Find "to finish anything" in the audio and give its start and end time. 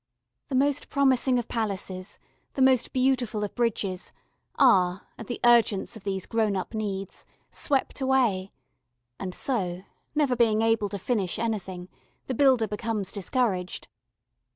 10.89-11.87